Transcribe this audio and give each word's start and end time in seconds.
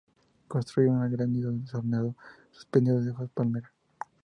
Construye 0.47 0.89
un 0.89 1.11
gran 1.11 1.31
nido 1.31 1.51
desordenado 1.51 2.15
suspendido 2.49 3.01
de 3.03 3.11
hojas 3.11 3.27
de 3.27 3.33
palmera. 3.35 3.71